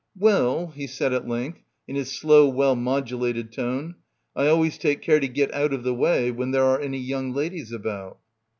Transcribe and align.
"Well," 0.17 0.69
he 0.75 0.87
said 0.87 1.13
at 1.13 1.27
length 1.27 1.59
in 1.87 1.95
his 1.95 2.11
slow 2.11 2.49
well 2.49 2.75
modulated 2.75 3.51
tone, 3.51 3.97
"I 4.35 4.47
always 4.47 4.79
take 4.79 5.03
care 5.03 5.19
to 5.19 5.27
get 5.27 5.53
out 5.53 5.73
of 5.73 5.83
the 5.83 5.93
way 5.93 6.31
when 6.31 6.49
there 6.49 6.63
are 6.65 6.81
any 6.81 6.97
young 6.97 7.33
ladies 7.33 7.71
about." 7.71 8.17